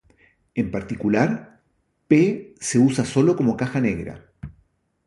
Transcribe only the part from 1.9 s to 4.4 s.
"P" se usa solo como caja negra.